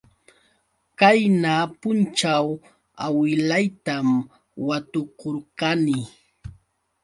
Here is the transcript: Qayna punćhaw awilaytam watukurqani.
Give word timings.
Qayna 0.99 1.53
punćhaw 1.81 2.47
awilaytam 3.05 4.07
watukurqani. 4.67 5.99